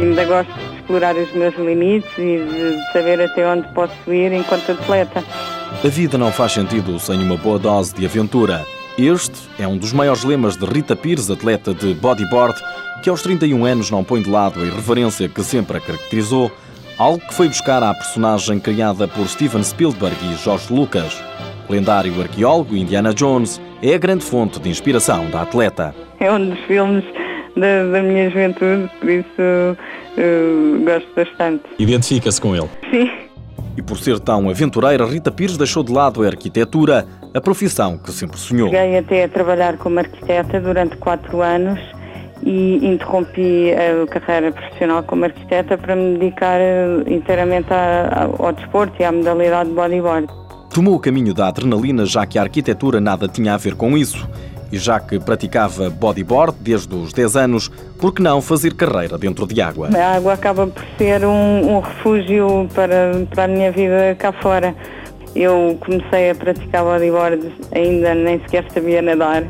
[0.00, 4.72] ainda gosto de explorar os meus limites e de saber até onde posso ir enquanto
[4.72, 5.22] atleta.
[5.84, 8.64] A vida não faz sentido sem uma boa dose de aventura.
[8.98, 12.60] Este é um dos maiores lemas de Rita Pires, atleta de bodyboard,
[13.02, 16.50] que aos 31 anos não põe de lado a irreverência que sempre a caracterizou,
[16.98, 21.22] algo que foi buscar à personagem criada por Steven Spielberg e George Lucas.
[21.68, 25.94] O lendário arqueólogo Indiana Jones é a grande fonte de inspiração da atleta.
[26.18, 27.04] É um dos filmes
[27.60, 31.62] da, da minha juventude, por isso uh, gosto bastante.
[31.78, 32.68] Identifica-se com ele?
[32.90, 33.10] Sim.
[33.76, 38.10] E por ser tão aventureira, Rita Pires deixou de lado a arquitetura, a profissão que
[38.10, 38.68] sempre sonhou.
[38.68, 41.78] Cheguei até a trabalhar como arquiteta durante quatro anos
[42.42, 47.68] e interrompi a carreira profissional como arquiteta para me dedicar eh, inteiramente
[48.38, 50.26] ao desporto e à modalidade de bodyboard.
[50.72, 54.28] Tomou o caminho da adrenalina, já que a arquitetura nada tinha a ver com isso.
[54.72, 57.68] E já que praticava bodyboard desde os 10 anos,
[57.98, 59.88] por que não fazer carreira dentro de água?
[59.92, 64.74] A água acaba por ser um, um refúgio para, para a minha vida cá fora.
[65.34, 69.44] Eu comecei a praticar bodyboard, ainda nem sequer sabia nadar.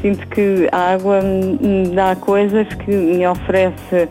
[0.00, 4.08] Sinto que a água me dá coisas que me oferece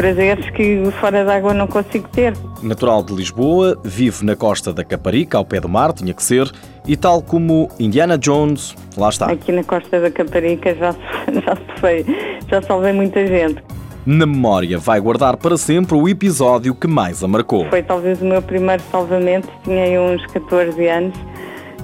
[0.00, 2.32] prazeres que fora d'água não consigo ter.
[2.62, 6.50] Natural de Lisboa, vive na costa da Caparica, ao pé do mar, tinha que ser,
[6.88, 9.26] e tal como Indiana Jones, lá está.
[9.30, 10.92] Aqui na costa da Caparica já,
[11.44, 12.06] já, foi,
[12.48, 13.62] já salvei muita gente.
[14.06, 17.66] Na memória vai guardar para sempre o episódio que mais a marcou.
[17.66, 21.14] Foi talvez o meu primeiro salvamento, tinha uns 14 anos.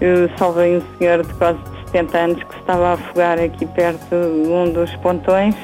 [0.01, 1.59] Eu salvei um senhor de quase
[1.93, 5.55] 70 anos que estava a afogar aqui perto de um dos pontões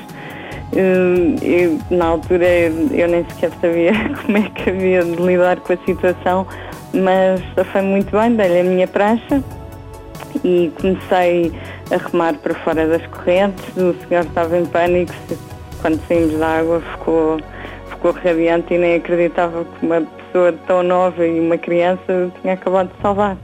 [0.72, 3.92] eu, na altura eu nem sequer sabia
[4.22, 6.46] como é que havia de lidar com a situação,
[6.94, 7.40] mas
[7.70, 9.42] foi muito bem, dei-lhe a minha prancha
[10.44, 11.52] e comecei
[11.90, 13.64] a remar para fora das correntes.
[13.76, 15.12] O senhor estava em pânico,
[15.80, 17.38] quando saímos da água ficou,
[17.90, 22.88] ficou radiante e nem acreditava que uma pessoa tão nova e uma criança tinha acabado
[22.88, 23.36] de salvar.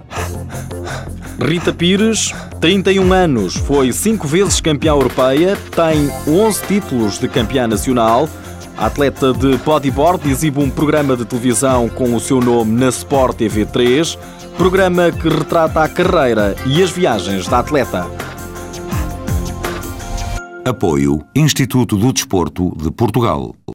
[1.40, 8.28] Rita Pires, 31 anos, foi cinco vezes campeã europeia, tem 11 títulos de campeã nacional.
[8.76, 13.36] A atleta de bodyboard exibe um programa de televisão com o seu nome na Sport
[13.36, 14.18] TV 3,
[14.56, 18.06] programa que retrata a carreira e as viagens da atleta.
[20.64, 23.54] Apoio Instituto do Desporto de Portugal.